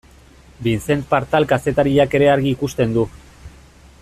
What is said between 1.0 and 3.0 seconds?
Partal kazetariak ere argi ikusten